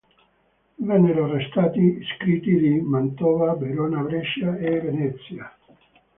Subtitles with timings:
[0.79, 5.55] Vennero arrestati iscritti di Mantova, Verona, Brescia e Venezia.